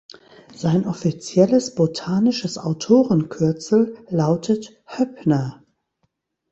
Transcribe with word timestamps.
Sein 0.55 0.87
offizielles 0.87 1.75
botanisches 1.75 2.57
Autorenkürzel 2.57 3.95
lautet 4.09 4.75
„Höppner“. 4.87 5.63